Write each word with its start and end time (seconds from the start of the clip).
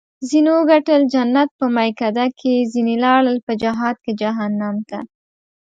ځینو 0.29 0.51
وګټل 0.59 1.01
جنت 1.13 1.49
په 1.59 1.65
میکده 1.75 2.25
کې 2.39 2.67
ځیني 2.71 2.95
لاړل 3.05 3.37
په 3.47 3.53
جهاد 3.61 3.95
کې 4.03 4.11
جهنم 4.21 4.75
ته 4.89 4.99